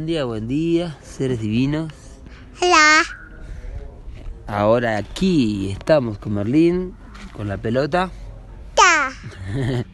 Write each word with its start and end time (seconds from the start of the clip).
Buen 0.00 0.06
día, 0.06 0.24
buen 0.24 0.48
día, 0.48 0.96
seres 1.02 1.42
divinos. 1.42 1.92
Hola. 2.62 3.02
Ahora 4.46 4.96
aquí 4.96 5.72
estamos 5.72 6.16
con 6.16 6.32
Merlín, 6.32 6.94
con 7.34 7.48
la 7.48 7.58
pelota, 7.58 8.10
Ta. 8.74 9.10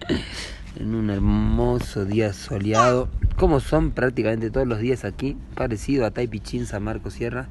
en 0.76 0.94
un 0.94 1.10
hermoso 1.10 2.04
día 2.04 2.32
soleado, 2.32 3.08
como 3.36 3.58
son 3.58 3.90
prácticamente 3.90 4.52
todos 4.52 4.68
los 4.68 4.78
días 4.78 5.04
aquí, 5.04 5.36
parecido 5.56 6.06
a 6.06 6.12
Taipichín, 6.12 6.66
San 6.66 6.84
Marcos 6.84 7.14
Sierra. 7.14 7.48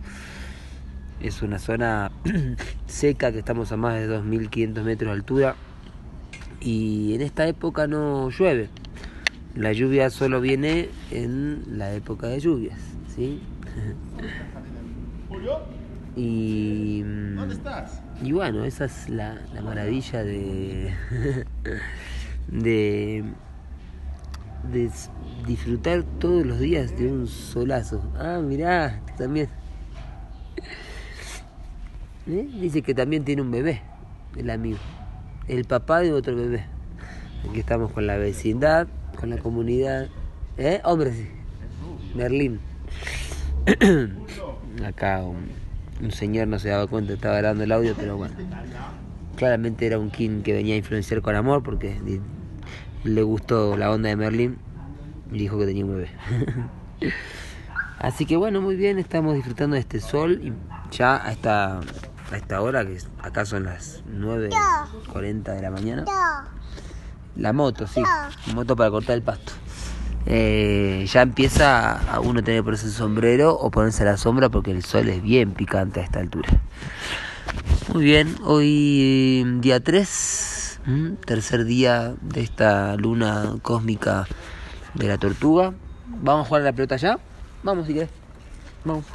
Es 1.20 1.41
una 1.41 1.59
zona 1.59 2.09
seca 2.87 3.34
que 3.34 3.40
estamos 3.40 3.73
a 3.73 3.76
más 3.76 3.95
de 3.95 4.07
2.500 4.07 4.81
metros 4.81 5.09
de 5.09 5.13
altura 5.13 5.55
y 6.62 7.15
en 7.15 7.21
esta 7.21 7.45
época 7.49 7.85
no 7.85 8.29
llueve. 8.29 8.70
La 9.55 9.71
lluvia 9.71 10.09
solo 10.09 10.41
viene 10.41 10.89
en 11.11 11.63
la 11.77 11.93
época 11.93 12.27
de 12.27 12.41
lluvias, 12.41 12.79
¿sí? 13.15 13.41
Julio, 15.29 15.59
Y, 16.17 17.01
mm, 17.05 17.35
¿dónde 17.35 17.55
estás? 17.55 18.01
y 18.21 18.31
bueno, 18.33 18.65
esa 18.65 18.85
es 18.85 19.09
la, 19.09 19.41
la 19.53 19.61
maravilla 19.61 20.23
de, 20.23 20.93
de, 22.49 23.23
de 24.71 24.91
disfrutar 25.47 26.03
todos 26.19 26.45
los 26.45 26.59
días 26.59 26.97
de 26.97 27.12
un 27.12 27.27
solazo. 27.27 28.01
Ah, 28.17 28.41
mirá, 28.43 29.01
también. 29.17 29.47
¿Eh? 32.27 32.49
Dice 32.59 32.81
que 32.81 32.93
también 32.93 33.23
tiene 33.23 33.41
un 33.41 33.51
bebé, 33.51 33.81
el 34.35 34.49
amigo. 34.49 34.79
El 35.47 35.63
papá 35.63 36.01
de 36.01 36.12
otro 36.12 36.35
bebé. 36.35 36.65
Aquí 37.49 37.59
estamos 37.59 37.91
con 37.91 38.07
la 38.07 38.17
vecindad, 38.17 38.87
con 39.16 39.30
la 39.30 39.38
comunidad. 39.38 40.08
¿Eh? 40.58 40.82
Hombre, 40.84 41.13
sí. 41.13 41.27
Merlín. 42.16 42.60
Acá 44.85 45.24
un, 45.24 46.12
señor 46.12 46.48
no 46.48 46.60
se 46.60 46.70
daba 46.70 46.88
cuenta, 46.88 47.13
estaba 47.13 47.38
grabando 47.38 47.63
el 47.63 47.71
audio, 47.71 47.93
pero 47.96 48.18
bueno. 48.18 48.36
Claramente 49.36 49.86
era 49.86 49.99
un 49.99 50.12
king 50.12 50.41
que 50.43 50.54
venía 50.54 50.76
a 50.76 50.77
influenciar 50.77 51.21
con 51.21 51.36
amor 51.36 51.63
porque 51.63 51.99
le 53.04 53.24
gustó 53.24 53.76
la 53.76 53.91
onda 53.91 54.10
de 54.10 54.16
Merlín 54.16 54.58
y 55.32 55.40
dijo 55.40 55.58
que 55.60 55.66
tenía 55.66 55.86
un 55.86 55.91
bebé. 55.91 56.10
Así 57.99 58.26
que 58.26 58.38
bueno, 58.38 58.62
muy 58.62 58.76
bien, 58.76 58.99
estamos 58.99 59.36
disfrutando 59.36 59.76
de 59.76 59.80
este 59.80 59.99
sol 59.99 60.40
y 60.43 60.54
ya 60.91 61.26
a 61.26 61.32
esta, 61.32 61.80
a 61.80 62.38
esta 62.38 62.62
hora, 62.62 62.86
que 62.86 62.98
acá 63.20 63.46
son 63.46 63.63
las 63.63 64.03
9.40 64.06 65.44
de 65.56 65.62
la 65.62 65.72
mañana. 65.72 66.06
La 67.35 67.53
moto, 67.53 67.88
sí. 67.88 68.01
Moto 68.53 68.75
para 68.75 68.89
cortar 68.89 69.16
el 69.16 69.22
pasto. 69.22 69.51
Eh, 70.28 71.05
ya 71.07 71.22
empieza 71.22 72.00
a 72.11 72.19
uno 72.19 72.44
tener 72.44 72.59
que 72.59 72.63
ponerse 72.63 72.88
el 72.88 72.94
sombrero 72.94 73.53
o 73.53 73.69
ponerse 73.69 74.03
a 74.03 74.07
la 74.07 74.17
sombra 74.17 74.50
porque 74.50 74.72
el 74.72 74.83
sol 74.83 75.07
es 75.09 75.22
bien 75.22 75.51
picante 75.51 76.00
a 76.00 76.03
esta 76.03 76.19
altura. 76.19 76.50
Muy 77.94 78.03
bien, 78.03 78.35
hoy 78.44 79.44
eh, 79.45 79.59
día 79.59 79.79
3, 79.79 80.79
tercer 81.25 81.66
día 81.66 82.16
de 82.22 82.41
esta 82.41 82.95
luna 82.95 83.56
cósmica 83.61 84.28
de 84.95 85.07
la 85.07 85.17
tortuga. 85.17 85.73
¿Vamos 86.07 86.45
a 86.45 86.47
jugar 86.47 86.61
a 86.63 86.66
la 86.66 86.73
pelota 86.73 86.95
ya? 86.95 87.19
Vamos 87.61 87.85
si 87.85 87.94
querés. 87.94 88.09
Vamos. 88.83 89.06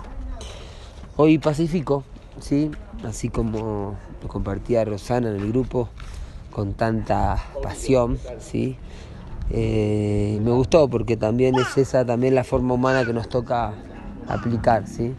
Hoy 1.16 1.38
Pacífico, 1.38 2.04
¿sí? 2.40 2.70
Así 3.04 3.28
como 3.28 3.98
lo 4.22 4.28
compartía 4.28 4.84
Rosana 4.84 5.30
en 5.30 5.36
el 5.36 5.48
grupo 5.48 5.88
con 6.60 6.74
tanta 6.74 7.42
pasión, 7.62 8.18
¿sí? 8.38 8.76
Eh, 9.48 10.38
me 10.42 10.50
gustó 10.50 10.88
porque 10.88 11.16
también 11.16 11.54
es 11.54 11.78
esa 11.78 12.04
también 12.04 12.34
la 12.34 12.44
forma 12.44 12.74
humana 12.74 13.06
que 13.06 13.14
nos 13.14 13.30
toca 13.30 13.72
aplicar, 14.28 14.86
¿sí? 14.86 15.14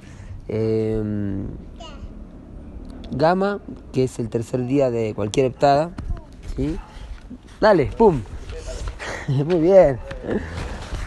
Gama, 3.09 3.59
que 3.91 4.03
es 4.03 4.19
el 4.19 4.29
tercer 4.29 4.67
día 4.67 4.91
de 4.91 5.15
cualquier 5.15 5.47
heptada, 5.47 5.89
¿sí? 6.55 6.77
Dale, 7.59 7.87
pum. 7.87 8.21
Muy 9.27 9.61
bien. 9.61 9.97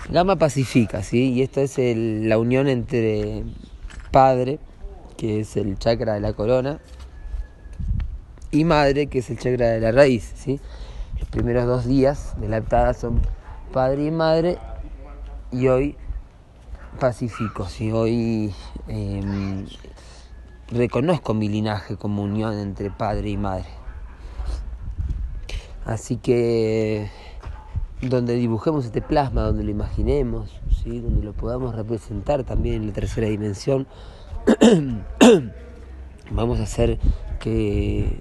Gama 0.09 0.34
pacifica, 0.34 1.05
¿sí? 1.05 1.33
Y 1.33 1.43
esto 1.43 1.61
es 1.61 1.78
la 1.78 2.39
unión 2.39 2.66
entre 2.66 3.45
padre, 4.11 4.59
que 5.16 5.39
es 5.39 5.56
el 5.56 5.78
chakra 5.78 6.15
de 6.15 6.21
la 6.21 6.33
corona, 6.33 6.81
y 8.54 8.65
madre, 8.65 9.09
que 9.09 9.19
es 9.19 9.31
el 9.31 9.38
chakra 9.38 9.69
de 9.70 9.81
la 9.81 9.92
raíz, 9.92 10.32
¿sí? 10.37 10.60
Los 11.19 11.28
primeros 11.28 11.66
dos 11.66 11.87
días 11.87 12.34
de 12.41 12.48
la 12.48 12.59
heptada 12.59 12.94
son 12.94 13.20
padre 13.72 14.06
y 14.06 14.10
madre, 14.10 14.59
y 15.50 15.69
hoy 15.69 15.97
pacifico, 16.98 17.66
¿sí? 17.66 17.91
Hoy 17.92 18.54
em, 18.88 19.66
reconozco 20.69 21.34
mi 21.34 21.48
linaje 21.48 21.97
como 21.97 22.22
unión 22.22 22.59
entre 22.59 22.91
padre 22.91 23.31
y 23.31 23.37
madre. 23.37 23.69
Así 25.84 26.16
que 26.16 27.10
donde 28.00 28.34
dibujemos 28.34 28.84
este 28.84 29.03
plasma, 29.03 29.42
donde 29.42 29.65
lo 29.65 29.71
imaginemos, 29.71 30.60
¿sí? 30.82 31.00
donde 31.00 31.25
lo 31.25 31.32
podamos 31.32 31.75
representar 31.75 32.44
también 32.44 32.76
en 32.76 32.86
la 32.88 32.92
tercera 32.92 33.28
dimensión, 33.28 33.86
vamos 36.31 36.60
a 36.60 36.65
hacer 36.65 36.98
que 37.38 38.21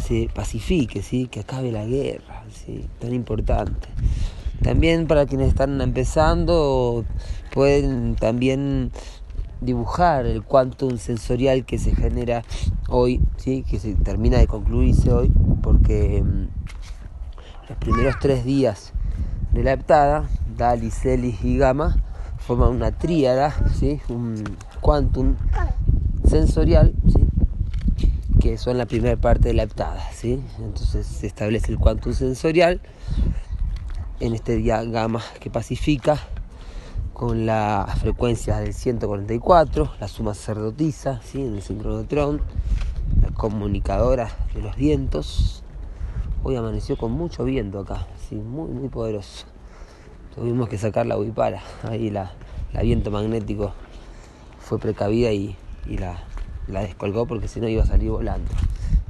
se 0.00 0.28
pacifique, 0.34 1.02
¿sí? 1.02 1.26
que 1.26 1.40
acabe 1.40 1.70
la 1.70 1.84
guerra, 1.84 2.44
¿sí? 2.52 2.86
tan 2.98 3.14
importante. 3.14 3.88
También 4.62 5.06
para 5.06 5.26
quienes 5.26 5.48
están 5.48 5.80
empezando, 5.80 7.04
pueden 7.52 8.16
también 8.16 8.90
dibujar 9.60 10.26
el 10.26 10.42
quantum 10.42 10.98
sensorial 10.98 11.64
que 11.64 11.78
se 11.78 11.94
genera 11.94 12.42
hoy, 12.88 13.20
¿sí? 13.36 13.64
que 13.68 13.78
se 13.78 13.94
termina 13.94 14.38
de 14.38 14.46
concluirse 14.46 15.12
hoy, 15.12 15.32
porque 15.62 16.22
mm, 16.22 16.48
los 17.68 17.78
primeros 17.78 18.16
tres 18.20 18.44
días 18.44 18.92
de 19.52 19.62
la 19.62 19.72
heptada, 19.72 20.28
Dali, 20.56 20.90
Celis 20.90 21.44
y 21.44 21.56
Gamma, 21.56 21.96
forman 22.38 22.70
una 22.70 22.90
tríada, 22.90 23.54
¿sí? 23.78 24.00
un 24.08 24.42
quantum 24.80 25.36
sensorial, 26.24 26.94
¿sí? 27.06 27.19
Que 28.40 28.56
son 28.56 28.78
la 28.78 28.86
primera 28.86 29.16
parte 29.16 29.48
de 29.48 29.54
la 29.54 29.64
heptada. 29.64 30.02
¿sí? 30.12 30.42
Entonces 30.58 31.06
se 31.06 31.26
establece 31.26 31.70
el 31.70 31.78
quantum 31.78 32.12
sensorial 32.12 32.80
en 34.18 34.34
este 34.34 34.60
gamma 34.62 35.22
que 35.38 35.50
pacifica 35.50 36.18
con 37.12 37.44
la 37.44 37.86
frecuencia 38.00 38.58
del 38.58 38.72
144, 38.72 39.92
la 40.00 40.08
suma 40.08 40.34
sacerdotisa, 40.34 41.20
¿sí? 41.22 41.42
en 41.42 41.56
el 41.56 41.62
sincronotrón, 41.62 42.40
la 43.20 43.28
comunicadora 43.28 44.30
de 44.54 44.62
los 44.62 44.74
vientos. 44.74 45.62
Hoy 46.42 46.56
amaneció 46.56 46.96
con 46.96 47.12
mucho 47.12 47.44
viento 47.44 47.80
acá, 47.80 48.06
¿sí? 48.28 48.36
muy, 48.36 48.70
muy 48.70 48.88
poderoso. 48.88 49.44
Tuvimos 50.34 50.68
que 50.70 50.78
sacar 50.78 51.04
la 51.04 51.18
huipara, 51.18 51.62
ahí 51.82 52.08
la, 52.08 52.32
la 52.72 52.80
viento 52.82 53.10
magnético 53.10 53.74
fue 54.58 54.78
precavida 54.78 55.30
y, 55.32 55.56
y 55.86 55.98
la, 55.98 56.22
la 56.70 56.80
descolgó 56.80 57.26
porque 57.26 57.48
si 57.48 57.60
no 57.60 57.68
iba 57.68 57.82
a 57.82 57.86
salir 57.86 58.10
volando. 58.10 58.50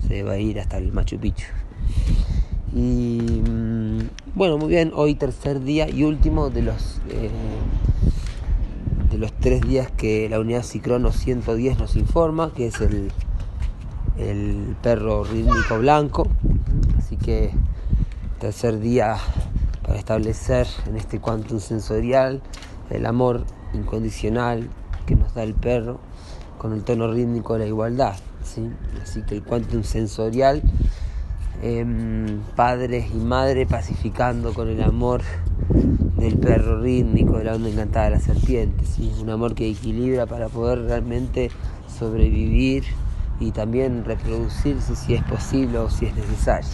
Se 0.07 0.23
va 0.23 0.33
a 0.33 0.39
ir 0.39 0.59
hasta 0.61 0.79
el 0.79 0.93
Machu 0.93 1.19
Picchu. 1.19 1.47
Y 2.75 3.43
mm, 3.49 4.01
bueno, 4.35 4.59
muy 4.59 4.69
bien, 4.69 4.93
hoy 4.95 5.15
tercer 5.15 5.61
día 5.61 5.89
y 5.89 6.05
último 6.05 6.51
de 6.51 6.63
los 6.63 7.01
eh, 7.11 7.31
de 9.11 9.19
los 9.19 9.33
tres 9.33 9.61
días 9.63 9.91
que 9.91 10.29
la 10.29 10.39
unidad 10.39 10.63
Cicrono 10.63 11.11
110 11.11 11.79
nos 11.79 11.97
informa, 11.97 12.53
que 12.55 12.69
es 12.69 12.81
el, 12.81 13.11
el 14.19 14.77
perro 14.83 15.25
rítmico 15.25 15.79
blanco. 15.79 16.29
Así 16.97 17.17
que 17.17 17.51
tercer 18.39 18.79
día 18.79 19.17
para 19.83 19.99
establecer 19.99 20.69
en 20.87 20.97
este 20.97 21.19
quantum 21.19 21.59
sensorial 21.59 22.41
el 22.91 23.07
amor 23.07 23.45
incondicional 23.73 24.69
que 25.07 25.17
nos 25.17 25.35
da 25.35 25.43
el 25.43 25.55
perro 25.55 26.01
con 26.61 26.75
el 26.75 26.83
tono 26.83 27.11
rítmico 27.11 27.55
de 27.55 27.61
la 27.61 27.67
igualdad. 27.67 28.17
¿sí? 28.45 28.69
Así 29.03 29.23
que 29.23 29.37
el 29.37 29.43
quantum 29.43 29.83
sensorial 29.83 30.61
em, 31.63 32.43
padres 32.55 33.07
y 33.15 33.17
madre 33.17 33.65
pacificando 33.65 34.53
con 34.53 34.69
el 34.69 34.83
amor 34.83 35.23
del 36.19 36.39
perro 36.39 36.83
rítmico, 36.83 37.39
de 37.39 37.45
la 37.45 37.55
onda 37.55 37.71
encantada 37.71 38.05
de 38.07 38.11
la 38.11 38.21
serpiente, 38.21 38.85
un 39.23 39.31
amor 39.31 39.55
que 39.55 39.71
equilibra 39.71 40.27
para 40.27 40.51
poder 40.51 40.83
realmente 40.83 41.51
sobrevivir 41.99 42.85
y 43.41 43.53
también 43.53 44.05
reproducirse 44.05 44.95
si 44.97 45.15
es 45.15 45.25
posible 45.25 45.79
o 45.79 45.89
si 45.89 46.07
es 46.07 46.15
necesario. 46.15 46.69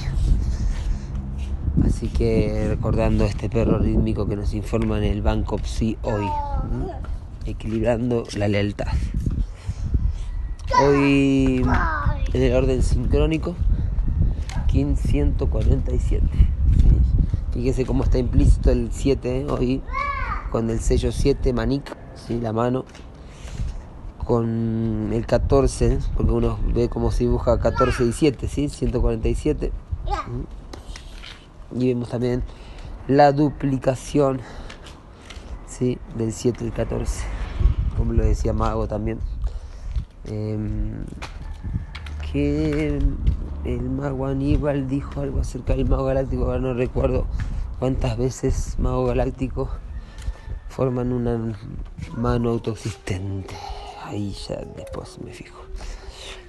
Así 1.85 2.09
que 2.09 2.67
recordando 2.71 3.25
este 3.25 3.49
perro 3.49 3.79
rítmico 3.79 4.27
que 4.27 4.35
nos 4.35 4.53
informa 4.53 4.99
en 4.99 5.05
el 5.05 5.23
Banco 5.23 5.59
Psi 5.59 5.97
hoy, 6.03 6.27
equilibrando 7.45 8.25
la 8.37 8.49
lealtad. 8.49 8.89
Hoy 10.79 11.65
en 12.35 12.43
el 12.43 12.55
orden 12.55 12.83
sincrónico, 12.83 13.55
King 14.67 14.97
147. 14.97 16.27
¿sí? 16.31 16.39
Fíjese 17.55 17.87
cómo 17.87 18.05
está 18.05 18.19
implícito 18.19 18.71
el 18.71 18.91
7 18.93 19.47
hoy 19.49 19.83
con 20.51 20.69
el 20.69 20.81
sello 20.81 21.13
7 21.13 21.55
Manik 21.55 21.97
¿sí? 22.15 22.41
la 22.43 22.53
mano, 22.53 22.85
con 24.27 25.15
el 25.15 25.25
14, 25.25 25.99
porque 26.15 26.33
uno 26.33 26.59
ve 26.75 26.91
cómo 26.91 27.11
se 27.11 27.25
dibuja 27.25 27.59
14 27.59 28.05
y 28.05 28.13
7, 28.13 28.47
¿sí? 28.47 28.69
147. 28.69 29.73
Y 31.75 31.89
vemos 31.89 32.11
también 32.11 32.43
la 33.09 33.33
duplicación 33.33 34.43
¿sí? 35.67 35.99
del 36.19 36.35
7 36.35 36.65
y 36.65 36.67
el 36.67 36.73
14, 36.75 37.25
como 37.97 38.13
lo 38.13 38.25
decía 38.25 38.53
Mago 38.53 38.87
también. 38.87 39.21
Em, 40.27 41.05
que 42.33 42.99
el 43.65 43.91
mago 43.91 44.27
Aníbal 44.27 44.89
dijo 44.89 45.21
algo 45.21 45.41
acerca 45.41 45.75
del 45.75 45.89
mago 45.89 46.05
galáctico, 46.05 46.45
ahora 46.45 46.59
no 46.59 46.75
recuerdo 46.75 47.27
cuántas 47.79 48.17
veces 48.19 48.77
mago 48.79 49.07
galáctico 49.07 49.69
forman 50.69 51.13
una 51.13 51.57
mano 52.17 52.51
autoexistente. 52.51 53.55
Ahí 54.05 54.35
ya 54.49 54.57
después 54.77 55.19
me 55.25 55.33
fijo. 55.33 55.63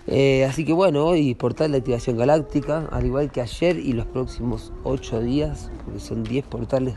Eh, 0.06 0.45
así 0.45 0.63
que 0.63 0.74
bueno, 0.74 1.06
hoy 1.06 1.35
portal 1.35 1.71
de 1.71 1.79
activación 1.79 2.18
galáctica, 2.18 2.88
al 2.91 3.06
igual 3.06 3.31
que 3.31 3.41
ayer 3.41 3.77
y 3.77 3.94
los 3.94 4.06
próximos 4.06 4.71
8 4.83 5.21
días, 5.21 5.69
porque 5.83 6.00
son 6.00 6.24
10 6.24 6.45
portales 6.45 6.95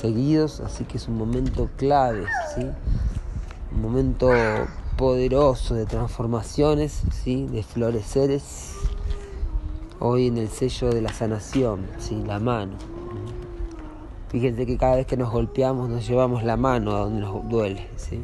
seguidos, 0.00 0.60
así 0.60 0.84
que 0.84 0.96
es 0.96 1.06
un 1.06 1.16
momento 1.16 1.70
clave, 1.76 2.24
un 3.72 3.82
momento 3.82 4.30
poderoso 5.00 5.74
de 5.76 5.86
transformaciones, 5.86 7.00
¿sí? 7.10 7.46
de 7.46 7.62
floreceres, 7.62 8.74
hoy 9.98 10.26
en 10.26 10.36
el 10.36 10.50
sello 10.50 10.90
de 10.90 11.00
la 11.00 11.10
sanación, 11.10 11.86
¿sí? 11.98 12.22
la 12.26 12.38
mano. 12.38 12.74
Fíjense 14.28 14.66
que 14.66 14.76
cada 14.76 14.96
vez 14.96 15.06
que 15.06 15.16
nos 15.16 15.32
golpeamos 15.32 15.88
nos 15.88 16.06
llevamos 16.06 16.44
la 16.44 16.58
mano 16.58 16.94
a 16.94 16.98
donde 16.98 17.22
nos 17.22 17.48
duele. 17.48 17.88
¿sí? 17.96 18.20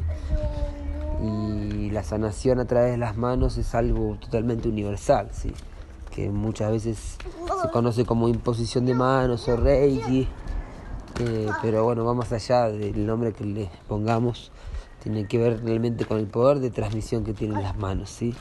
Y 1.24 1.88
la 1.92 2.04
sanación 2.04 2.60
a 2.60 2.66
través 2.66 2.90
de 2.90 2.98
las 2.98 3.16
manos 3.16 3.56
es 3.56 3.74
algo 3.74 4.18
totalmente 4.20 4.68
universal, 4.68 5.30
¿sí? 5.32 5.54
que 6.10 6.28
muchas 6.28 6.72
veces 6.72 7.16
se 7.62 7.70
conoce 7.70 8.04
como 8.04 8.28
imposición 8.28 8.84
de 8.84 8.92
manos 8.92 9.48
o 9.48 9.56
reiki, 9.56 10.28
eh, 11.20 11.48
pero 11.62 11.84
bueno, 11.84 12.04
va 12.04 12.12
más 12.12 12.30
allá 12.32 12.68
del 12.68 13.06
nombre 13.06 13.32
que 13.32 13.44
le 13.44 13.70
pongamos, 13.88 14.52
tiene 15.06 15.28
que 15.28 15.38
ver 15.38 15.62
realmente 15.62 16.04
con 16.04 16.18
el 16.18 16.26
poder 16.26 16.58
de 16.58 16.68
transmisión 16.70 17.22
que 17.22 17.32
tienen 17.32 17.62
las 17.62 17.76
manos. 17.76 18.10
¿sí? 18.10 18.34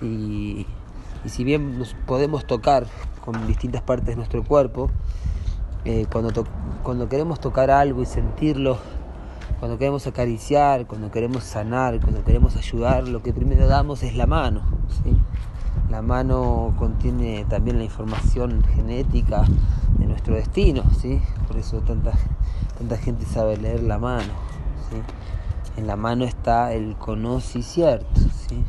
Y, 0.00 0.66
si 1.26 1.44
bien 1.44 1.78
nos 1.78 1.94
podemos 1.94 2.44
tocar 2.44 2.88
con 3.24 3.46
distintas 3.46 3.82
partes 3.82 4.08
de 4.08 4.16
nuestro 4.16 4.42
cuerpo, 4.42 4.90
eh, 5.84 6.06
cuando, 6.10 7.08
queremos 7.08 7.38
tocar 7.38 7.70
algo 7.70 8.02
y 8.02 8.06
sentirlo, 8.06 8.78
cuando 9.60 9.78
queremos 9.78 10.04
acariciar, 10.08 10.88
cuando 10.88 11.12
queremos 11.12 11.44
sanar, 11.44 12.00
cuando 12.00 12.24
queremos 12.24 12.56
ayudar, 12.56 13.06
lo 13.06 13.22
que 13.22 13.32
primero 13.32 13.68
damos 13.68 14.02
es 14.02 14.16
la 14.16 14.26
mano. 14.26 14.62
La 15.88 16.02
mano 16.02 16.74
contiene 16.80 17.44
también 17.48 17.78
la 17.78 17.84
información 17.84 18.64
genética 18.74 19.44
de 19.98 20.06
nuestro 20.06 20.34
destino, 20.34 20.82
¿sí? 21.00 21.22
por 21.46 21.58
eso 21.58 21.80
tanta, 21.80 22.96
gente 22.96 23.24
sabe 23.24 23.56
leer 23.56 23.84
la 23.84 24.00
mano. 24.00 24.32
En 25.76 25.86
la 25.86 25.96
mano 25.96 26.24
está 26.24 26.72
el 26.72 26.96
conocimiento, 26.96 28.06
¿sí? 28.48 28.64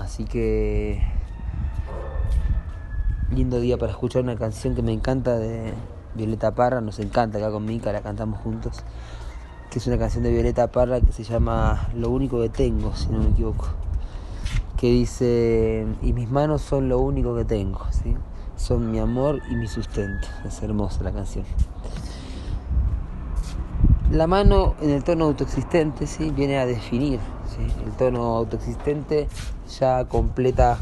Así 0.00 0.24
que 0.24 1.02
lindo 3.30 3.60
día 3.60 3.76
para 3.76 3.92
escuchar 3.92 4.22
una 4.22 4.36
canción 4.36 4.74
que 4.74 4.82
me 4.82 4.92
encanta 4.92 5.38
de 5.38 5.74
Violeta 6.14 6.54
Parra, 6.54 6.80
nos 6.80 6.98
encanta 6.98 7.38
acá 7.38 7.50
con 7.50 7.64
Mica, 7.64 7.92
la 7.92 8.02
cantamos 8.02 8.40
juntos, 8.40 8.82
que 9.70 9.78
es 9.78 9.86
una 9.86 9.98
canción 9.98 10.24
de 10.24 10.32
Violeta 10.32 10.68
Parra 10.68 11.00
que 11.00 11.12
se 11.12 11.24
llama 11.24 11.88
Lo 11.94 12.10
único 12.10 12.40
que 12.40 12.48
tengo, 12.48 12.94
si 12.96 13.08
no 13.08 13.18
me 13.18 13.30
equivoco, 13.30 13.68
que 14.76 14.88
dice, 14.88 15.86
y 16.02 16.12
mis 16.12 16.30
manos 16.30 16.62
son 16.62 16.88
lo 16.88 16.98
único 16.98 17.36
que 17.36 17.44
tengo, 17.44 17.86
¿sí? 17.90 18.16
son 18.60 18.90
mi 18.90 18.98
amor 18.98 19.40
y 19.50 19.54
mi 19.54 19.66
sustento, 19.66 20.28
es 20.44 20.62
hermosa 20.62 21.02
la 21.02 21.12
canción. 21.12 21.44
La 24.10 24.26
mano 24.26 24.74
en 24.82 24.90
el 24.90 25.04
tono 25.04 25.26
autoexistente 25.26 26.08
¿sí? 26.08 26.32
viene 26.34 26.58
a 26.58 26.66
definir, 26.66 27.20
el 27.86 27.92
tono 27.92 28.36
autoexistente 28.38 29.28
ya 29.78 30.04
completa 30.06 30.78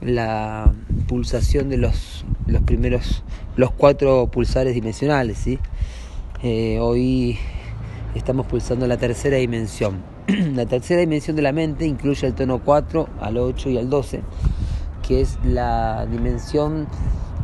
la 0.00 0.72
pulsación 1.06 1.68
de 1.68 1.76
los, 1.76 2.24
los 2.48 2.62
primeros, 2.62 3.22
los 3.54 3.70
cuatro 3.70 4.26
pulsares 4.26 4.74
dimensionales. 4.74 5.38
¿sí? 5.38 5.60
Eh, 6.42 6.80
hoy 6.80 7.38
estamos 8.16 8.46
pulsando 8.46 8.88
la 8.88 8.96
tercera 8.96 9.36
dimensión. 9.36 10.02
la 10.26 10.66
tercera 10.66 10.98
dimensión 10.98 11.36
de 11.36 11.42
la 11.42 11.52
mente 11.52 11.86
incluye 11.86 12.26
el 12.26 12.34
tono 12.34 12.58
4 12.58 13.08
al 13.20 13.36
8 13.36 13.70
y 13.70 13.78
al 13.78 13.88
12, 13.88 14.22
que 15.06 15.20
es 15.20 15.38
la 15.44 16.06
dimensión 16.06 16.88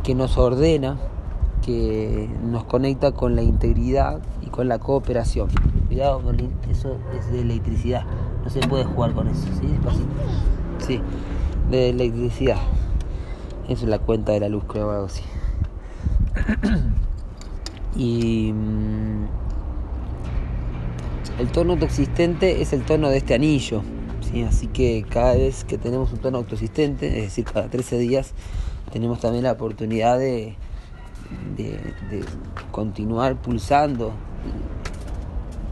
que 0.03 0.13
nos 0.13 0.37
ordena, 0.37 0.97
que 1.61 2.29
nos 2.43 2.63
conecta 2.65 3.11
con 3.11 3.35
la 3.35 3.43
integridad 3.43 4.21
y 4.41 4.47
con 4.47 4.67
la 4.67 4.79
cooperación. 4.79 5.49
Cuidado, 5.87 6.21
eso 6.69 6.97
es 7.17 7.31
de 7.31 7.41
electricidad, 7.41 8.05
no 8.43 8.49
se 8.49 8.59
puede 8.61 8.85
jugar 8.85 9.13
con 9.13 9.27
eso. 9.27 9.47
Sí 10.79 10.99
de 11.71 11.89
electricidad. 11.89 12.57
Eso 13.67 13.85
es 13.85 13.89
la 13.89 13.99
cuenta 13.99 14.33
de 14.33 14.41
la 14.41 14.49
luz, 14.49 14.63
creo, 14.67 14.91
algo 14.91 15.05
así. 15.05 15.23
y 17.95 18.51
mm, 18.53 19.25
el 21.39 21.51
tono 21.51 21.73
autoexistente 21.73 22.61
es 22.61 22.73
el 22.73 22.83
tono 22.83 23.09
de 23.09 23.17
este 23.17 23.33
anillo. 23.33 23.81
¿sí? 24.21 24.43
Así 24.43 24.67
que 24.67 25.05
cada 25.09 25.33
vez 25.33 25.63
que 25.63 25.77
tenemos 25.77 26.11
un 26.11 26.19
tono 26.19 26.39
autoexistente, 26.39 27.07
es 27.07 27.23
decir, 27.25 27.45
cada 27.45 27.69
13 27.69 27.97
días, 27.97 28.33
tenemos 28.91 29.19
también 29.19 29.45
la 29.45 29.53
oportunidad 29.53 30.19
de, 30.19 30.55
de, 31.55 31.79
continuar 32.71 33.35
pulsando 33.35 34.11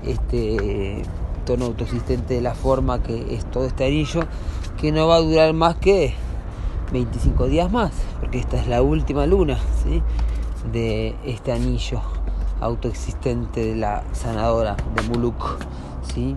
este 0.03 1.03
tono 1.45 1.65
autoexistente 1.65 2.35
de 2.35 2.41
la 2.41 2.53
forma 2.53 3.01
que 3.01 3.35
es 3.35 3.45
todo 3.45 3.65
este 3.65 3.85
anillo 3.85 4.21
que 4.79 4.91
no 4.91 5.07
va 5.07 5.15
a 5.15 5.19
durar 5.19 5.53
más 5.53 5.75
que 5.75 6.13
25 6.91 7.47
días 7.47 7.71
más, 7.71 7.91
porque 8.19 8.39
esta 8.39 8.59
es 8.59 8.67
la 8.67 8.81
última 8.81 9.25
luna 9.25 9.57
¿sí? 9.83 10.01
de 10.71 11.15
este 11.25 11.51
anillo 11.51 12.01
autoexistente 12.61 13.65
de 13.65 13.75
la 13.75 14.03
sanadora 14.13 14.75
de 14.95 15.03
Muluk. 15.03 15.57
¿sí? 16.13 16.35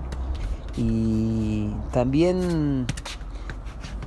Y 0.77 1.71
también 1.93 2.87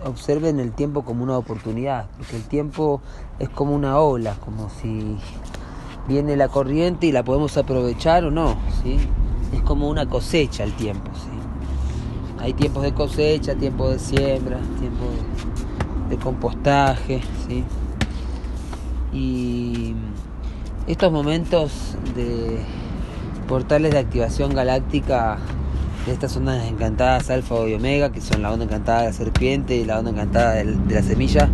observen 0.06 0.60
el 0.60 0.72
tiempo 0.72 1.04
como 1.04 1.24
una 1.24 1.38
oportunidad, 1.38 2.06
porque 2.18 2.36
el 2.36 2.44
tiempo 2.44 3.02
es 3.40 3.50
como 3.50 3.76
una 3.76 4.00
ola, 4.00 4.36
como 4.36 4.70
si 4.70 5.18
viene 6.08 6.36
la 6.36 6.48
corriente 6.48 7.08
y 7.08 7.12
la 7.12 7.24
podemos 7.24 7.58
aprovechar 7.58 8.26
o 8.26 8.32
no, 8.32 8.56
¿sí? 8.84 8.98
Es 9.52 9.62
como 9.62 9.90
una 9.90 10.06
cosecha 10.06 10.64
el 10.64 10.74
tiempo, 10.74 11.10
¿sí? 11.16 11.30
Hay 12.40 12.54
tiempos 12.54 12.84
de 12.84 12.94
cosecha, 12.94 13.56
tiempos 13.56 13.92
de 13.92 14.00
siembra, 14.00 14.60
tiempos 14.80 15.08
de, 16.10 16.18
compostaje, 16.18 17.22
¿sí? 17.48 17.64
Y 19.12 19.96
estos 20.86 21.12
momentos 21.12 21.98
de 22.16 22.60
portales 23.48 23.92
de 23.92 24.00
activación 24.00 24.54
galáctica 24.54 25.40
estas 26.12 26.38
ondas 26.38 26.66
encantadas 26.68 27.30
alfa 27.30 27.68
y 27.68 27.74
omega, 27.74 28.12
que 28.12 28.22
son 28.22 28.42
la 28.42 28.52
onda 28.52 28.66
encantada 28.66 29.02
de 29.02 29.08
la 29.08 29.14
serpiente 29.14 29.76
y 29.76 29.86
la 29.86 30.00
onda 30.00 30.12
encantada 30.12 30.54
de, 30.54 30.66
la 30.66 31.02
semilla, 31.02 31.50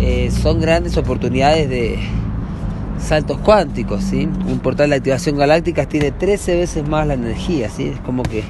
eh, 0.00 0.30
son 0.30 0.60
grandes 0.60 0.96
oportunidades 0.96 1.68
de 1.68 1.98
saltos 2.98 3.38
cuánticos. 3.38 4.02
¿sí? 4.04 4.28
Un 4.48 4.60
portal 4.60 4.90
de 4.90 4.96
activación 4.96 5.36
galáctica 5.36 5.86
tiene 5.86 6.10
13 6.10 6.56
veces 6.56 6.88
más 6.88 7.06
la 7.06 7.14
energía, 7.14 7.68
¿sí? 7.68 7.88
es 7.88 8.00
como 8.00 8.22
que 8.22 8.44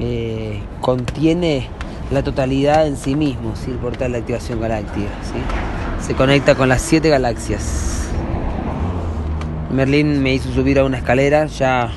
eh, 0.00 0.60
contiene 0.80 1.68
la 2.10 2.22
totalidad 2.22 2.86
en 2.86 2.96
sí 2.96 3.14
mismo, 3.14 3.54
¿sí? 3.56 3.70
el 3.70 3.78
portal 3.78 4.12
de 4.12 4.18
activación 4.18 4.60
galáctica. 4.60 5.08
¿sí? 5.22 6.06
Se 6.06 6.14
conecta 6.14 6.54
con 6.54 6.68
las 6.68 6.82
siete 6.82 7.08
galaxias. 7.08 8.08
Merlín 9.72 10.22
me 10.22 10.34
hizo 10.34 10.52
subir 10.52 10.78
a 10.78 10.84
una 10.84 10.98
escalera, 10.98 11.46
ya 11.46 11.90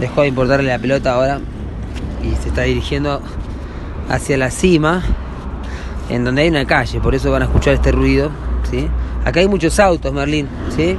dejó 0.00 0.22
de 0.22 0.28
importarle 0.28 0.68
la 0.68 0.78
pelota 0.78 1.14
ahora 1.14 1.40
y 2.22 2.34
se 2.42 2.48
está 2.48 2.62
dirigiendo 2.62 3.20
hacia 4.08 4.36
la 4.36 4.50
cima, 4.50 5.02
en 6.08 6.24
donde 6.24 6.42
hay 6.42 6.48
una 6.48 6.64
calle, 6.64 7.00
por 7.00 7.14
eso 7.14 7.30
van 7.30 7.42
a 7.42 7.44
escuchar 7.46 7.74
este 7.74 7.92
ruido. 7.92 8.30
¿sí? 8.70 8.88
Acá 9.24 9.40
hay 9.40 9.48
muchos 9.48 9.78
autos, 9.80 10.12
Merlín. 10.12 10.48
¿sí? 10.74 10.96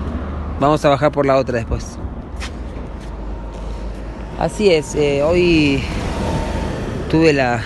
Vamos 0.60 0.84
a 0.86 0.90
bajar 0.90 1.12
por 1.12 1.26
la 1.26 1.36
otra 1.38 1.58
después. 1.58 1.98
Así 4.40 4.70
es, 4.70 4.96
eh, 4.96 5.24
hoy 5.24 5.82
tuve 7.10 7.32
la, 7.32 7.62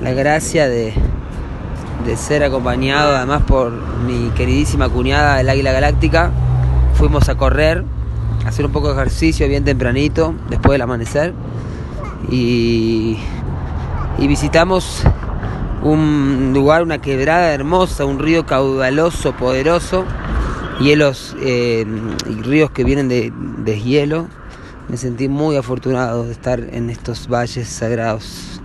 gracia 0.00 0.68
de, 0.68 0.92
ser 2.16 2.44
acompañado 2.44 3.16
además 3.16 3.42
por 3.42 3.70
mi 3.70 4.30
queridísima 4.30 4.88
cuñada 4.88 5.36
del 5.36 5.48
Águila 5.48 5.72
Galáctica. 5.72 6.30
Fuimos 6.94 7.28
a 7.28 7.36
correr 7.36 7.84
hacer 8.46 8.66
un 8.66 8.72
poco 8.72 8.88
de 8.88 8.94
ejercicio 8.94 9.48
bien 9.48 9.64
tempranito, 9.64 10.34
después 10.48 10.72
del 10.72 10.82
amanecer. 10.82 11.34
Y, 12.30 13.18
y 14.18 14.26
visitamos 14.26 15.04
un 15.82 16.52
lugar, 16.54 16.82
una 16.82 16.98
quebrada 17.00 17.52
hermosa, 17.52 18.04
un 18.04 18.18
río 18.18 18.46
caudaloso, 18.46 19.32
poderoso, 19.32 20.04
hielos 20.80 21.36
eh, 21.40 21.86
y 22.28 22.42
ríos 22.42 22.70
que 22.70 22.84
vienen 22.84 23.08
de 23.08 23.32
deshielo. 23.58 24.28
Me 24.88 24.96
sentí 24.96 25.28
muy 25.28 25.56
afortunado 25.56 26.24
de 26.24 26.32
estar 26.32 26.60
en 26.60 26.90
estos 26.90 27.28
valles 27.28 27.68
sagrados. 27.68 28.60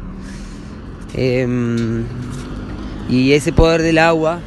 Em, 1.14 2.06
y 3.10 3.34
ese 3.34 3.52
poder 3.54 3.82
del 3.82 4.00
agua 4.00 4.40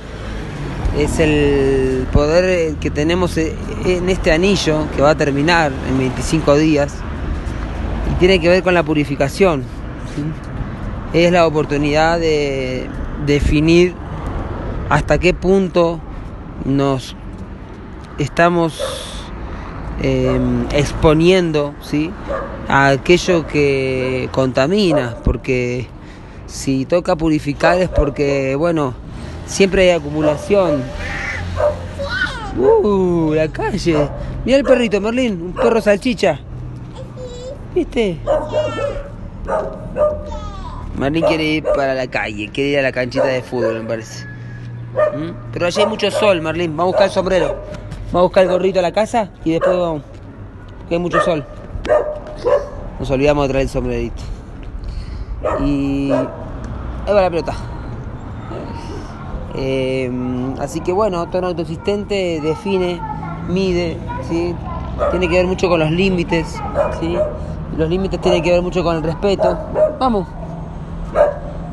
es 0.99 1.21
el 1.21 2.07
poder 2.13 2.75
que 2.77 2.91
tenemos 2.91 3.37
en 3.37 4.09
este 4.09 4.33
anillo 4.33 4.87
que 4.95 5.03
va 5.03 5.11
a 5.11 5.15
terminar 5.15 5.73
en 5.89 5.99
25 5.99 6.57
días 6.57 6.95
y 8.11 8.15
tiene 8.19 8.41
que 8.41 8.49
ver 8.49 8.63
con 8.63 8.75
la 8.75 8.83
purificación. 8.83 9.65
Es 11.13 11.31
la 11.33 11.47
oportunidad 11.47 12.19
de 12.19 12.89
definir 13.27 13.95
hasta 14.89 15.19
qué 15.19 15.35
punto 15.35 16.01
nos 16.65 17.15
estamos 18.19 18.81
em, 20.03 20.67
exponiendo 20.73 21.75
¿sí? 21.83 22.11
a 22.69 22.89
aquello 22.89 23.47
que 23.47 24.29
contamina, 24.33 25.17
porque 25.25 25.89
si 26.47 26.87
toca 26.87 27.17
purificar 27.17 27.79
es 27.79 27.89
porque, 27.89 28.55
bueno, 28.57 28.95
siempre 29.47 29.83
hay 29.83 29.91
acumulación. 29.91 30.83
Uh, 32.59 33.35
la 33.35 33.49
calle. 33.49 34.09
Mira 34.45 34.59
el 34.59 34.65
perrito, 34.65 35.01
Merlín, 35.01 35.41
un 35.43 35.53
perro 35.53 35.81
salchicha. 35.81 36.41
¿Viste? 37.75 38.19
Merlín 40.97 41.25
quiere 41.25 41.45
ir 41.45 41.65
para 41.65 41.95
la 41.95 42.07
calle, 42.07 42.51
quiere 42.53 42.71
ir 42.71 42.79
a 42.79 42.83
la 42.83 42.93
canchita 42.93 43.27
de 43.27 43.43
fútbol, 43.43 43.83
me 43.83 43.89
parece. 43.89 44.25
¿Mm? 44.95 45.31
Pero 45.53 45.67
allí 45.67 45.81
hay 45.81 45.87
mucho 45.87 46.11
sol, 46.11 46.41
Merlín. 46.41 46.77
Vamos 46.77 46.95
a 46.95 46.97
buscar 46.97 47.07
el 47.07 47.13
sombrero. 47.13 47.57
Vamos 48.07 48.21
a 48.21 48.23
buscar 48.23 48.43
el 48.45 48.51
gorrito 48.51 48.79
a 48.79 48.83
la 48.83 48.93
casa 48.93 49.31
y 49.45 49.53
después 49.53 49.77
vamos. 49.77 50.03
Porque 50.79 50.95
hay 50.95 51.01
mucho 51.01 51.21
sol. 51.21 51.45
Nos 52.99 53.11
olvidamos 53.11 53.45
de 53.45 53.49
traer 53.49 53.63
el 53.65 53.69
sombrerito. 53.69 54.23
Y 55.61 56.11
ahí 56.13 57.13
va 57.13 57.21
la 57.21 57.31
pelota. 57.31 57.55
Eh, 59.57 60.11
así 60.61 60.81
que 60.81 60.93
bueno, 60.93 61.27
tono 61.31 61.49
autoexistente 61.49 62.41
define, 62.43 63.01
mide, 63.49 63.97
¿sí? 64.29 64.55
tiene 65.11 65.29
que 65.29 65.35
ver 65.37 65.47
mucho 65.47 65.69
con 65.69 65.81
los 65.81 65.91
límites, 65.91 66.61
¿sí? 67.01 67.17
los 67.77 67.89
límites 67.89 68.21
tienen 68.21 68.43
que 68.43 68.53
ver 68.53 68.63
mucho 68.63 68.85
con 68.85 68.97
el 68.97 69.03
respeto. 69.03 69.59
Vamos, 69.99 70.27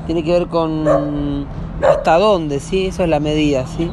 tiene 0.06 0.24
que 0.24 0.32
ver 0.32 0.48
con 0.48 1.46
hasta 1.82 2.18
dónde, 2.18 2.60
¿sí? 2.60 2.88
eso 2.88 3.04
es 3.04 3.10
la 3.10 3.20
medida. 3.20 3.66
¿sí? 3.68 3.92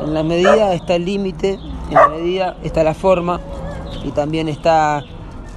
En 0.00 0.14
la 0.14 0.22
medida 0.22 0.74
está 0.74 0.96
el 0.96 1.04
límite, 1.04 1.58
en 1.88 1.94
la 1.94 2.08
medida 2.08 2.56
está 2.62 2.82
la 2.82 2.94
forma 2.94 3.40
y 4.04 4.10
también 4.10 4.48
está 4.48 5.04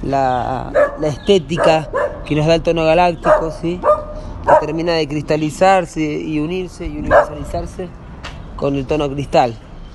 la, 0.02 0.70
la 1.00 1.08
estética 1.08 1.88
que 2.24 2.34
nos 2.34 2.46
da 2.46 2.54
el 2.54 2.62
tono 2.62 2.84
galáctico. 2.84 3.50
¿sí? 3.50 3.80
Que 4.46 4.66
termina 4.66 4.92
de 4.92 5.06
cristalizarse 5.08 6.00
y 6.02 6.38
unirse 6.38 6.86
y 6.86 6.98
universalizarse 6.98 7.88
con 8.56 8.76
el 8.76 8.86
tono 8.86 9.10
cristal. 9.10 9.54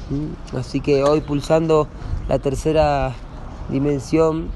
¿Mm? 0.10 0.58
Así 0.58 0.82
que 0.82 1.04
hoy 1.04 1.22
pulsando 1.22 1.88
la 2.28 2.40
tercera 2.40 3.14
dimensión 3.70 4.50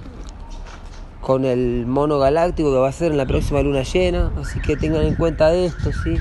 con 1.21 1.45
el 1.45 1.85
mono 1.87 2.19
galáctico 2.19 2.71
que 2.71 2.77
va 2.77 2.89
a 2.89 2.91
ser 2.91 3.11
en 3.11 3.17
la 3.17 3.25
próxima 3.25 3.61
luna 3.61 3.81
llena, 3.81 4.31
así 4.39 4.59
que 4.59 4.77
tengan 4.77 5.03
en 5.03 5.15
cuenta 5.15 5.53
esto, 5.55 5.91
¿sí? 6.03 6.17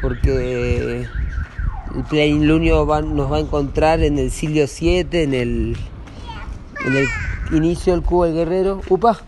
Porque 0.00 1.08
el 1.96 2.04
plenilunio 2.08 2.86
nos 3.02 3.32
va 3.32 3.36
a 3.36 3.40
encontrar 3.40 4.02
en 4.02 4.18
el 4.18 4.30
siglo 4.30 4.66
7, 4.68 5.24
en 5.24 5.34
el, 5.34 5.76
en 6.86 6.96
el 6.96 7.06
inicio 7.56 7.92
del 7.92 8.02
cubo 8.02 8.24
del 8.26 8.34
guerrero. 8.34 8.80
¡Upa! 8.88 9.18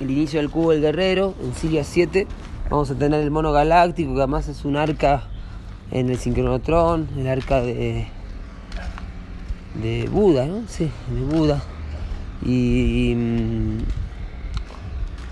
El 0.00 0.10
inicio 0.10 0.40
del 0.40 0.50
cubo 0.50 0.72
del 0.72 0.80
guerrero, 0.80 1.34
en 1.42 1.54
Siria 1.54 1.84
7. 1.84 2.26
Vamos 2.70 2.90
a 2.90 2.94
tener 2.94 3.20
el 3.20 3.30
mono 3.30 3.52
galáctico, 3.52 4.14
que 4.14 4.20
además 4.20 4.48
es 4.48 4.64
un 4.64 4.76
arca 4.76 5.24
en 5.90 6.10
el 6.10 6.18
sincronotrón, 6.18 7.08
el 7.16 7.28
arca 7.28 7.60
de, 7.60 8.08
de 9.82 10.08
Buda, 10.08 10.46
¿no? 10.46 10.62
Sí, 10.68 10.90
de 11.10 11.20
Buda. 11.36 11.62
Y, 12.44 13.16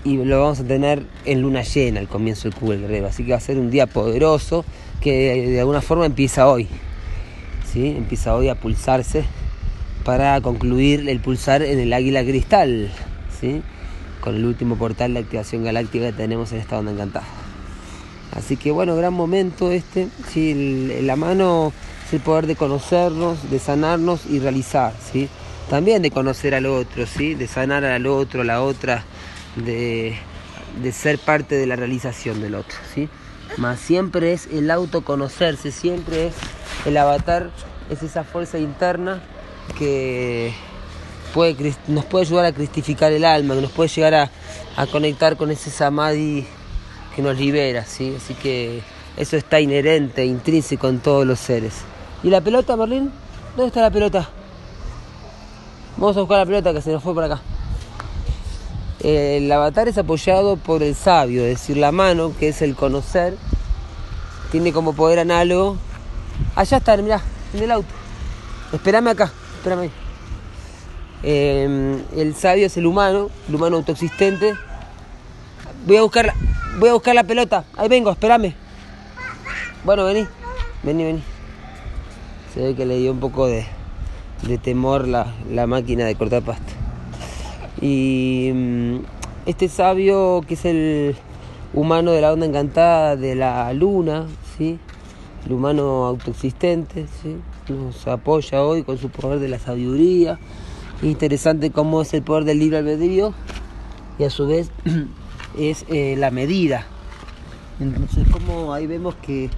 lo 0.05 0.41
vamos 0.41 0.59
a 0.59 0.63
tener 0.63 1.05
en 1.25 1.41
luna 1.41 1.61
llena, 1.61 1.99
al 1.99 2.07
comienzo 2.07 2.49
del 2.49 2.57
cubo 2.57 2.71
del 2.71 2.81
guerrero. 2.81 3.07
Así 3.07 3.23
que 3.23 3.31
va 3.31 3.37
a 3.37 3.41
ser 3.41 3.57
un 3.57 3.69
día 3.69 3.87
poderoso 3.87 4.65
que 5.01 5.49
de 5.49 5.59
alguna 5.59 5.81
forma 5.81 6.05
empieza 6.05 6.47
hoy. 6.47 6.67
¿sí? 7.71 7.87
Empieza 7.97 8.35
hoy 8.35 8.49
a 8.49 8.55
pulsarse 8.55 9.25
para 10.03 10.39
concluir 10.41 11.09
el 11.09 11.19
pulsar 11.19 11.61
en 11.63 11.79
el 11.79 11.93
águila 11.93 12.23
cristal. 12.23 12.91
¿sí? 13.39 13.61
Con 14.25 14.35
el 14.35 14.43
último 14.43 14.75
portal 14.75 15.13
de 15.13 15.19
activación 15.19 15.63
galáctica 15.63 16.11
tenemos 16.11 16.51
en 16.51 16.57
esta 16.57 16.79
onda 16.79 16.91
encantada. 16.91 17.27
Así 18.35 18.57
que 18.57 18.71
bueno, 18.71 18.95
gran 18.95 19.13
momento 19.13 19.71
este. 19.71 20.09
Sí, 20.27 20.99
la 21.03 21.15
mano 21.15 21.71
es 22.05 22.13
el 22.13 22.21
poder 22.21 22.47
de 22.47 22.55
conocernos, 22.55 23.49
de 23.51 23.59
sanarnos 23.59 24.25
y 24.25 24.39
realizar, 24.39 24.93
¿sí? 25.13 25.29
También 25.69 26.01
de 26.01 26.09
conocer 26.09 26.55
al 26.55 26.65
otro, 26.65 27.05
¿sí? 27.05 27.35
De 27.35 27.47
sanar 27.47 27.85
al 27.85 28.07
otro, 28.07 28.41
a 28.41 28.43
la 28.43 28.63
otra, 28.63 29.03
de, 29.55 30.15
de 30.81 30.91
ser 30.91 31.19
parte 31.19 31.55
de 31.55 31.67
la 31.67 31.75
realización 31.75 32.41
del 32.41 32.55
otro, 32.55 32.77
¿sí? 32.93 33.07
Más 33.57 33.79
siempre 33.79 34.33
es 34.33 34.47
el 34.47 34.71
autoconocerse, 34.71 35.71
siempre 35.71 36.27
es 36.27 36.33
el 36.85 36.97
avatar, 36.97 37.51
es 37.91 38.01
esa 38.01 38.23
fuerza 38.23 38.57
interna 38.57 39.21
que 39.77 40.51
nos 41.87 42.05
puede 42.05 42.25
ayudar 42.25 42.45
a 42.45 42.51
cristificar 42.53 43.11
el 43.11 43.25
alma, 43.25 43.55
nos 43.55 43.71
puede 43.71 43.89
llegar 43.89 44.13
a, 44.75 44.85
conectar 44.87 45.35
con 45.35 45.51
ese 45.51 45.69
samadhi 45.69 46.45
que 47.15 47.21
nos 47.21 47.37
libera, 47.37 47.85
¿sí? 47.85 48.15
Así 48.17 48.33
que 48.33 48.81
eso 49.17 49.37
está 49.37 49.59
inherente, 49.59 50.25
intrínseco 50.25 50.87
en 50.87 50.99
todos 50.99 51.25
los 51.25 51.39
seres. 51.39 51.73
¿Y 52.23 52.29
la 52.29 52.41
pelota, 52.41 52.75
Merlín? 52.75 53.11
¿Dónde 53.55 53.67
está 53.67 53.81
la 53.81 53.91
pelota? 53.91 54.29
Vamos 55.97 56.15
a 56.17 56.21
buscar 56.21 56.39
la 56.39 56.45
pelota 56.45 56.73
que 56.73 56.81
se 56.81 56.91
nos 56.91 57.03
fue 57.03 57.13
por 57.13 57.23
acá. 57.23 57.41
El 59.01 59.51
avatar 59.51 59.87
es 59.87 59.97
apoyado 59.97 60.57
por 60.57 60.83
el 60.83 60.95
sabio, 60.95 61.43
es 61.43 61.59
decir, 61.59 61.77
la 61.77 61.91
mano, 61.91 62.33
que 62.37 62.49
es 62.49 62.61
el 62.61 62.75
conocer, 62.75 63.37
tiene 64.51 64.73
como 64.73 64.93
poder 64.93 65.19
análogo. 65.19 65.77
Allá 66.55 66.77
está, 66.77 66.97
mirá, 66.97 67.21
en 67.53 67.63
el 67.63 67.71
auto. 67.71 67.89
Espérame 68.73 69.09
acá, 69.09 69.31
espérame 69.57 69.81
ahí. 69.81 70.04
Em, 71.27 72.03
el 72.15 72.35
sabio 72.35 72.67
es 72.67 72.77
el 72.77 72.85
humano, 72.85 73.31
el 73.49 73.55
humano 73.55 73.77
autoexistente. 73.77 74.53
Voy 75.87 75.97
a 75.97 76.03
buscar 76.03 76.27
la, 76.27 76.35
voy 76.79 76.89
a 76.89 76.93
buscar 76.93 77.15
la 77.15 77.23
pelota. 77.23 77.65
Ahí 77.75 77.89
vengo, 77.89 78.11
espérame. 78.11 78.53
Bueno, 79.83 80.05
vení. 80.05 80.27
Vení, 80.83 81.03
vení. 81.03 81.23
Se 82.53 82.61
ve 82.61 82.75
que 82.75 82.85
le 82.85 82.99
dio 82.99 83.11
un 83.11 83.19
poco 83.19 83.47
de, 83.47 83.65
temor 84.61 85.07
la, 85.07 85.65
máquina 85.65 86.05
de 86.05 86.13
cortar 86.13 86.43
pasta. 86.43 86.73
Y 87.81 88.51
mm, 88.53 88.97
este 89.47 89.67
sabio 89.67 90.43
que 90.47 90.53
es 90.53 90.65
el 90.65 91.15
humano 91.73 92.11
de 92.11 92.21
la 92.21 92.33
onda 92.33 92.45
encantada 92.45 93.15
de 93.15 93.33
la 93.33 93.73
luna, 93.73 94.27
¿sí? 94.59 94.77
el 95.47 95.53
humano 95.53 96.05
autoexistente, 96.05 97.07
¿sí? 97.23 97.37
nos 97.67 98.07
apoya 98.07 98.61
hoy 98.61 98.83
con 98.83 98.99
su 98.99 99.09
poder 99.09 99.39
de 99.39 99.47
la 99.47 99.57
sabiduría, 99.57 100.37
interesante 101.09 101.71
cómo 101.71 102.01
es 102.01 102.13
el 102.13 102.23
poder 102.23 102.45
del 102.45 102.59
libre 102.59 102.77
albedrío 102.79 103.33
y 104.17 104.23
a 104.23 104.29
su 104.29 104.47
vez 104.47 104.71
es 105.57 105.85
eh, 105.89 106.15
la 106.17 106.31
medida. 106.31 106.85
Entonces, 107.79 108.25
como 108.31 108.73
ahí 108.73 108.87
vemos 108.87 109.15
que 109.15 109.45
eh, 109.45 109.49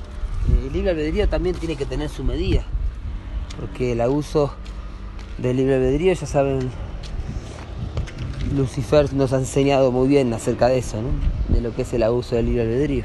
el 0.66 0.74
libre 0.74 0.92
albedrío 0.92 1.30
también 1.30 1.56
tiene 1.56 1.76
que 1.76 1.86
tener 1.86 2.10
su 2.10 2.24
medida, 2.24 2.64
porque 3.60 3.94
el 3.94 4.02
abuso 4.02 4.52
del 5.38 5.58
libre 5.58 5.76
albedrío, 5.76 6.14
ya 6.14 6.26
saben, 6.26 6.70
Lucifer 8.56 9.14
nos 9.14 9.34
ha 9.34 9.38
enseñado 9.38 9.92
muy 9.92 10.08
bien 10.08 10.34
acerca 10.34 10.68
de 10.68 10.80
eso, 10.80 10.98
de 11.50 11.62
lo 11.62 11.76
que 11.76 11.84
es 11.84 11.94
el 11.94 12.04
abuso 12.04 12.36
del 12.36 12.48
libre 12.48 12.64
albedrío. 12.64 13.04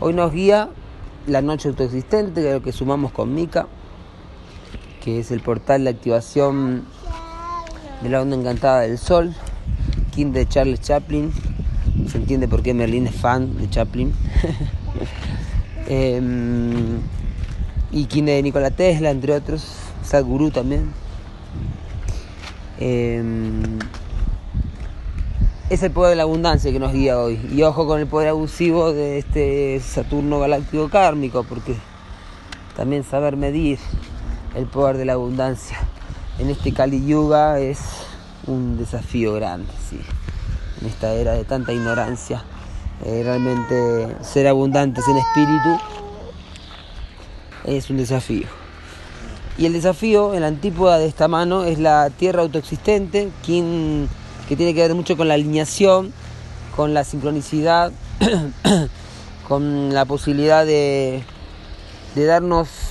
Hoy 0.00 0.14
nos 0.14 0.32
guía 0.32 0.70
la 1.26 1.42
noche 1.42 1.68
autoexistente, 1.68 2.40
que 2.40 2.48
es 2.48 2.54
lo 2.54 2.62
que 2.62 2.72
sumamos 2.72 3.12
con 3.12 3.34
Mika, 3.34 3.66
que 5.08 5.20
es 5.20 5.30
el 5.30 5.40
portal 5.40 5.84
de 5.84 5.90
activación 5.90 6.84
de 8.02 8.10
la 8.10 8.20
onda 8.20 8.36
encantada 8.36 8.80
del 8.80 8.98
sol, 8.98 9.34
King 10.14 10.32
de 10.32 10.46
Charles 10.46 10.82
Chaplin. 10.82 11.32
Se 12.08 12.18
entiende 12.18 12.46
por 12.46 12.62
qué 12.62 12.74
Merlin 12.74 13.06
es 13.06 13.14
fan 13.14 13.56
de 13.56 13.70
Chaplin. 13.70 14.12
Em, 15.90 17.00
y 17.90 18.04
King 18.04 18.24
de 18.24 18.42
Nikola 18.42 18.70
Tesla, 18.70 19.08
entre 19.08 19.32
otros. 19.32 19.64
Sadhguru 20.02 20.50
también. 20.50 20.92
Em, 22.78 23.78
es 25.70 25.82
el 25.82 25.90
poder 25.90 26.10
de 26.10 26.16
la 26.16 26.24
abundancia 26.24 26.70
que 26.70 26.78
nos 26.78 26.92
guía 26.92 27.18
hoy. 27.18 27.40
Y 27.50 27.62
ojo 27.62 27.86
con 27.86 27.98
el 27.98 28.06
poder 28.06 28.28
abusivo 28.28 28.92
de 28.92 29.16
este 29.16 29.80
Saturno 29.80 30.38
galáctico 30.38 30.90
kármico, 30.90 31.44
porque 31.44 31.76
también 32.76 33.04
saber 33.04 33.38
medir 33.38 33.78
el 34.58 34.66
poder 34.66 34.96
de 34.96 35.04
la 35.04 35.12
abundancia 35.12 35.78
en 36.40 36.50
este 36.50 36.72
Kali 36.72 37.06
Yuga 37.06 37.60
es 37.60 37.78
un 38.48 38.76
desafío 38.76 39.34
grande, 39.34 39.72
¿sí? 39.88 40.00
en 40.80 40.88
esta 40.88 41.12
era 41.12 41.34
de 41.34 41.44
tanta 41.44 41.72
ignorancia. 41.72 42.42
Eh, 43.04 43.22
realmente 43.24 44.16
ser 44.20 44.48
abundantes 44.48 45.04
en 45.06 45.16
espíritu 45.16 45.78
es 47.66 47.88
un 47.88 47.98
desafío. 47.98 48.48
Y 49.58 49.66
el 49.66 49.74
desafío 49.74 50.34
en 50.34 50.40
la 50.40 50.48
antípoda 50.48 50.98
de 50.98 51.06
esta 51.06 51.28
mano 51.28 51.62
es 51.62 51.78
la 51.78 52.10
tierra 52.10 52.42
autoexistente, 52.42 53.30
que 53.44 54.56
tiene 54.56 54.74
que 54.74 54.80
ver 54.80 54.94
mucho 54.94 55.16
con 55.16 55.28
la 55.28 55.34
alineación, 55.34 56.12
con 56.74 56.94
la 56.94 57.04
sincronicidad, 57.04 57.92
con 59.48 59.94
la 59.94 60.04
posibilidad 60.04 60.66
de, 60.66 61.22
de 62.16 62.24
darnos 62.24 62.87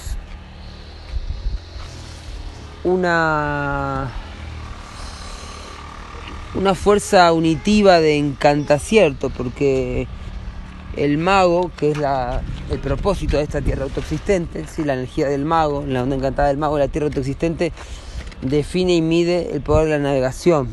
una 2.88 4.12
una 6.56 6.74
fuerza 6.74 7.32
unitiva 7.34 8.00
de 8.00 8.18
encantacierto, 8.18 9.30
porque 9.30 10.08
el 10.96 11.18
mago, 11.18 11.72
que 11.78 11.92
es 11.92 11.98
la, 11.98 12.42
el 12.72 12.80
propósito 12.80 13.38
de 13.38 13.44
esta 13.44 13.62
tierra 13.62 13.84
autoexistente, 13.84 14.66
¿sí? 14.68 14.84
la 14.84 14.94
energía 14.94 15.28
del 15.28 15.46
mago, 15.46 15.84
la 15.88 16.02
onda 16.02 16.16
encantada 16.16 16.48
del 16.48 16.58
mago, 16.58 16.80
la 16.80 16.88
tierra 16.88 17.08
autoexistente, 17.08 17.72
define 18.42 18.96
y 18.96 19.02
mide 19.02 19.52
el 19.54 19.62
poder 19.62 19.86
de 19.86 19.92
la 19.92 20.00
navegación, 20.00 20.70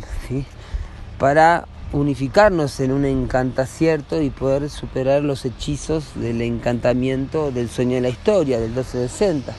para 1.19 1.67
unificarnos 1.93 2.81
en 2.81 2.91
un 2.91 3.05
encantacierto 3.05 4.21
y 4.23 4.31
poder 4.31 4.71
superar 4.71 5.23
los 5.23 5.45
hechizos 5.45 6.13
del 6.17 6.41
encantamiento 6.43 7.51
del 7.51 7.69
sueño 7.69 7.97
de 7.97 8.01
la 8.01 8.09
historia, 8.09 8.59
del 8.59 8.71
1260, 8.71 9.55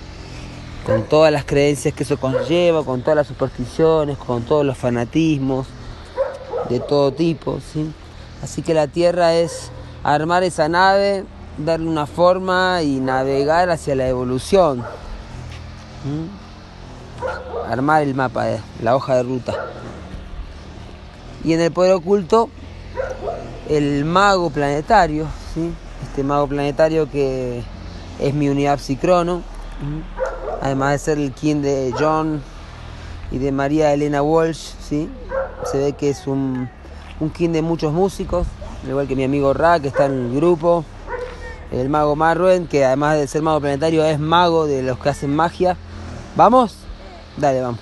con 0.86 1.04
todas 1.04 1.32
las 1.32 1.46
creencias 1.46 1.94
que 1.94 2.04
eso 2.04 2.18
conlleva, 2.18 2.84
con 2.84 3.02
todas 3.02 3.18
las 3.18 3.28
supersticiones, 3.28 4.18
con 4.18 4.44
todos 4.44 4.64
los 4.64 4.78
fanatismos 4.78 5.68
de 6.70 6.80
todo 6.80 7.12
tipo. 7.12 7.60
¿sí? 7.74 7.92
Así 8.44 8.62
que 8.62 8.74
la 8.74 8.88
Tierra 8.88 9.34
es 9.34 9.72
armar 10.04 10.44
esa 10.44 10.70
nave, 10.70 11.26
darle 11.58 11.88
una 11.88 12.06
forma 12.06 12.84
y 12.84 13.00
navegar 13.00 13.70
hacia 13.72 13.96
la 13.96 14.08
evolución. 14.08 14.84
Armar 17.68 18.04
el 18.04 18.14
mapa, 18.14 18.46
la 18.84 18.96
hoja 18.96 19.16
de 19.16 19.24
ruta. 19.24 19.54
Y 21.44 21.54
en 21.54 21.62
el 21.62 21.72
poder 21.72 21.94
oculto, 21.94 22.50
el 23.70 24.06
mago 24.06 24.52
planetario, 24.52 25.28
¿sí? 25.54 25.74
este 26.04 26.24
mago 26.24 26.48
planetario 26.48 27.10
que 27.10 27.64
es 28.20 28.34
mi 28.36 28.50
unidad 28.50 28.80
psicrono, 28.80 29.42
además 30.62 30.92
de 30.94 31.00
ser 31.00 31.18
el 31.18 31.32
king 31.32 31.62
de 31.62 31.94
John 31.98 32.42
y 33.32 33.38
de 33.38 33.52
María 33.52 33.94
Elena 33.94 34.22
Walsh, 34.22 34.74
¿sí? 34.80 35.10
se 35.66 35.78
ve 35.78 35.94
que 35.94 36.10
es 36.10 36.28
un, 36.28 36.70
un 37.20 37.30
king 37.30 37.50
de 37.50 37.62
muchos 37.62 37.94
músicos, 37.94 38.48
al 38.84 38.90
igual 38.90 39.08
que 39.08 39.16
mi 39.16 39.24
amigo 39.24 39.54
Ra, 39.54 39.80
que 39.80 39.88
está 39.88 40.06
en 40.06 40.28
el 40.28 40.36
grupo, 40.36 40.86
el 41.72 41.90
mago 41.90 42.16
Marwen, 42.16 42.68
que 42.68 42.86
además 42.86 43.18
de 43.18 43.28
ser 43.28 43.42
mago 43.42 43.60
planetario 43.60 44.06
es 44.06 44.20
mago 44.20 44.68
de 44.68 44.84
los 44.84 45.00
que 45.00 45.10
hacen 45.10 45.36
magia. 45.36 45.78
¿Vamos? 46.36 46.76
Dale, 47.38 47.62
vamos. 47.62 47.80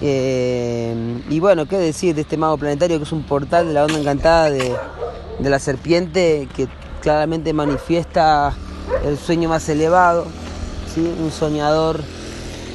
Eh, 0.00 1.22
y 1.28 1.40
bueno, 1.40 1.66
qué 1.66 1.76
decir 1.78 2.14
de 2.14 2.22
este 2.22 2.36
mago 2.36 2.56
planetario 2.56 2.98
que 2.98 3.04
es 3.04 3.12
un 3.12 3.24
portal 3.24 3.68
de 3.68 3.74
la 3.74 3.84
onda 3.84 3.98
encantada 3.98 4.50
de, 4.50 4.74
de 5.38 5.50
la 5.50 5.58
serpiente 5.58 6.48
que 6.54 6.68
claramente 7.00 7.52
manifiesta 7.52 8.54
el 9.04 9.18
sueño 9.18 9.48
más 9.48 9.68
elevado, 9.68 10.26
un 10.96 11.30
soñador 11.30 12.02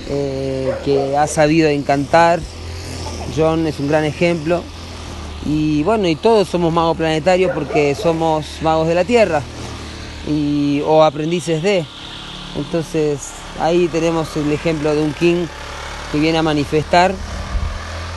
eh, 0.09 0.73
que 0.85 1.17
ha 1.17 1.27
sabido 1.27 1.69
encantar. 1.69 2.39
John 3.35 3.67
es 3.67 3.79
un 3.79 3.87
gran 3.87 4.05
ejemplo. 4.05 4.63
Y 5.45 5.83
bueno, 5.83 6.07
y 6.07 6.15
todos 6.15 6.47
somos 6.47 6.73
magos 6.73 6.97
planetarios 6.97 7.51
porque 7.53 7.95
somos 7.95 8.45
magos 8.61 8.87
de 8.87 8.95
la 8.95 9.05
Tierra 9.05 9.41
y, 10.27 10.81
o 10.85 11.03
aprendices 11.03 11.61
de. 11.61 11.85
Entonces 12.55 13.19
ahí 13.59 13.87
tenemos 13.87 14.35
el 14.37 14.51
ejemplo 14.51 14.93
de 14.95 15.01
un 15.01 15.13
king 15.13 15.45
que 16.11 16.19
viene 16.19 16.37
a 16.37 16.43
manifestar 16.43 17.13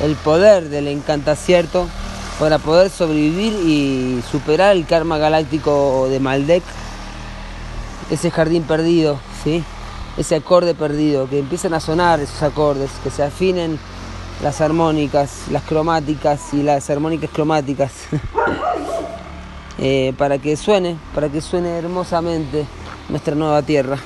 el 0.02 0.14
poder 0.16 0.68
del 0.68 0.88
encantacierto 0.88 1.88
para 2.38 2.58
poder 2.58 2.90
sobrevivir 2.90 3.52
y 3.52 4.22
superar 4.30 4.74
el 4.74 4.86
karma 4.86 5.18
galáctico 5.18 6.08
de 6.08 6.20
Maldek, 6.20 6.62
ese 8.10 8.30
jardín 8.30 8.62
perdido, 8.62 9.20
¿sí? 9.44 9.62
Ese 10.20 10.36
acorde 10.36 10.74
perdido, 10.74 11.30
que 11.30 11.38
empiecen 11.38 11.72
a 11.72 11.80
sonar 11.80 12.20
esos 12.20 12.42
acordes, 12.42 12.90
que 13.02 13.08
se 13.08 13.22
afinen 13.22 13.78
las 14.42 14.60
armónicas, 14.60 15.44
las 15.50 15.62
cromáticas 15.62 16.52
y 16.52 16.62
las 16.62 16.90
armónicas 16.90 17.30
cromáticas, 17.30 17.92
eh, 19.78 20.12
para 20.18 20.36
que 20.36 20.58
suene, 20.58 20.98
para 21.14 21.30
que 21.30 21.40
suene 21.40 21.78
hermosamente 21.78 22.66
nuestra 23.08 23.34
nueva 23.34 23.62
tierra. 23.62 23.96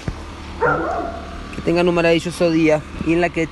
Que 1.56 1.62
tengan 1.62 1.88
un 1.88 1.96
maravilloso 1.96 2.48
día 2.48 2.80
y 3.08 3.12
en 3.12 3.20
la 3.20 3.30
quech. 3.30 3.50